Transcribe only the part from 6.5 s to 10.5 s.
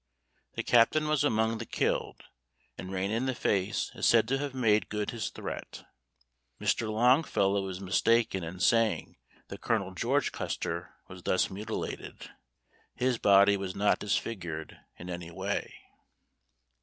Mr. Longfellow is mistaken in saying that Colonel George